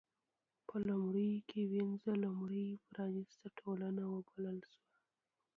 [0.67, 4.87] په لومړیو کې وینز لومړۍ پرانېسته ټولنه وبلل شوه.